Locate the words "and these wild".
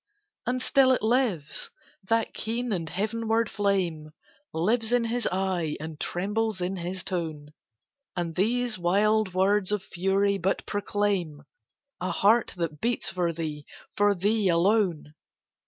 8.15-9.35